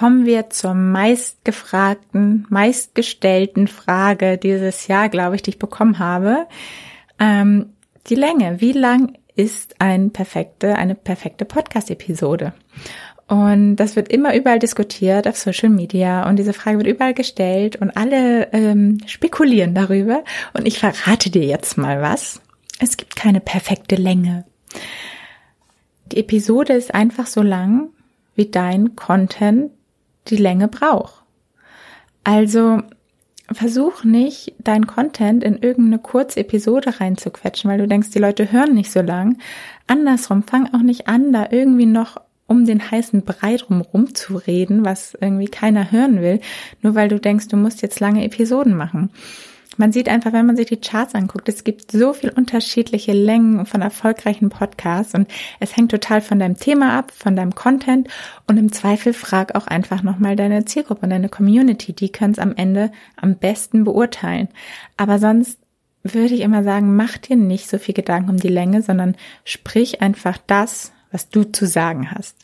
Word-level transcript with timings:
kommen 0.00 0.24
wir 0.24 0.48
zur 0.48 0.72
meistgefragten, 0.72 2.46
meistgestellten 2.48 3.68
Frage 3.68 4.38
dieses 4.38 4.86
Jahr, 4.86 5.10
glaube 5.10 5.36
ich, 5.36 5.42
die 5.42 5.50
ich 5.50 5.58
bekommen 5.58 5.98
habe. 5.98 6.46
Ähm, 7.18 7.74
die 8.06 8.14
Länge. 8.14 8.62
Wie 8.62 8.72
lang 8.72 9.18
ist 9.36 9.74
ein 9.78 10.10
perfekte, 10.10 10.76
eine 10.76 10.94
perfekte 10.94 11.44
Podcast-Episode? 11.44 12.54
Und 13.26 13.76
das 13.76 13.94
wird 13.94 14.08
immer 14.08 14.34
überall 14.34 14.58
diskutiert 14.58 15.28
auf 15.28 15.36
Social 15.36 15.68
Media 15.68 16.26
und 16.26 16.36
diese 16.36 16.54
Frage 16.54 16.78
wird 16.78 16.88
überall 16.88 17.12
gestellt 17.12 17.76
und 17.76 17.94
alle 17.94 18.54
ähm, 18.54 19.02
spekulieren 19.04 19.74
darüber. 19.74 20.24
Und 20.54 20.66
ich 20.66 20.78
verrate 20.78 21.28
dir 21.28 21.44
jetzt 21.44 21.76
mal 21.76 22.00
was. 22.00 22.40
Es 22.78 22.96
gibt 22.96 23.16
keine 23.16 23.40
perfekte 23.40 23.96
Länge. 23.96 24.46
Die 26.06 26.16
Episode 26.16 26.72
ist 26.72 26.94
einfach 26.94 27.26
so 27.26 27.42
lang, 27.42 27.90
wie 28.34 28.46
dein 28.46 28.96
Content 28.96 29.72
die 30.28 30.36
Länge 30.36 30.68
braucht. 30.68 31.22
Also 32.24 32.82
versuch 33.52 34.04
nicht, 34.04 34.54
dein 34.58 34.86
Content 34.86 35.42
in 35.42 35.56
irgendeine 35.58 35.98
kurze 35.98 36.40
Episode 36.40 37.00
reinzuquetschen, 37.00 37.70
weil 37.70 37.78
du 37.78 37.88
denkst, 37.88 38.10
die 38.10 38.18
Leute 38.18 38.52
hören 38.52 38.74
nicht 38.74 38.92
so 38.92 39.00
lang. 39.00 39.38
Andersrum, 39.86 40.44
fang 40.44 40.72
auch 40.72 40.82
nicht 40.82 41.08
an, 41.08 41.32
da 41.32 41.48
irgendwie 41.50 41.86
noch 41.86 42.20
um 42.46 42.64
den 42.66 42.90
heißen 42.90 43.24
Brei 43.24 43.56
drumherum 43.56 44.14
zu 44.14 44.36
reden, 44.36 44.84
was 44.84 45.16
irgendwie 45.20 45.46
keiner 45.46 45.92
hören 45.92 46.20
will, 46.20 46.40
nur 46.82 46.96
weil 46.96 47.08
du 47.08 47.20
denkst, 47.20 47.46
du 47.48 47.56
musst 47.56 47.80
jetzt 47.80 48.00
lange 48.00 48.24
Episoden 48.24 48.76
machen. 48.76 49.10
Man 49.76 49.92
sieht 49.92 50.08
einfach, 50.08 50.32
wenn 50.32 50.46
man 50.46 50.56
sich 50.56 50.66
die 50.66 50.80
Charts 50.80 51.14
anguckt, 51.14 51.48
es 51.48 51.62
gibt 51.64 51.92
so 51.92 52.12
viel 52.12 52.30
unterschiedliche 52.30 53.12
Längen 53.12 53.66
von 53.66 53.82
erfolgreichen 53.82 54.50
Podcasts 54.50 55.14
und 55.14 55.28
es 55.60 55.76
hängt 55.76 55.92
total 55.92 56.20
von 56.20 56.38
deinem 56.38 56.56
Thema 56.56 56.98
ab, 56.98 57.12
von 57.12 57.36
deinem 57.36 57.54
Content 57.54 58.08
und 58.46 58.56
im 58.56 58.72
Zweifel 58.72 59.12
frag 59.12 59.54
auch 59.54 59.68
einfach 59.68 60.02
nochmal 60.02 60.34
deine 60.34 60.64
Zielgruppe 60.64 61.02
und 61.02 61.10
deine 61.10 61.28
Community, 61.28 61.92
die 61.92 62.10
können 62.10 62.32
es 62.32 62.38
am 62.38 62.54
Ende 62.56 62.90
am 63.16 63.36
besten 63.36 63.84
beurteilen. 63.84 64.48
Aber 64.96 65.18
sonst 65.18 65.58
würde 66.02 66.34
ich 66.34 66.40
immer 66.40 66.64
sagen, 66.64 66.96
mach 66.96 67.18
dir 67.18 67.36
nicht 67.36 67.68
so 67.68 67.78
viel 67.78 67.94
Gedanken 67.94 68.30
um 68.30 68.36
die 68.38 68.48
Länge, 68.48 68.82
sondern 68.82 69.16
sprich 69.44 70.02
einfach 70.02 70.38
das, 70.46 70.92
was 71.12 71.28
du 71.28 71.44
zu 71.44 71.66
sagen 71.66 72.10
hast. 72.10 72.36